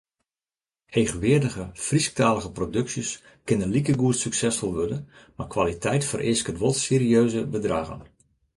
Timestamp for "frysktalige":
1.87-2.49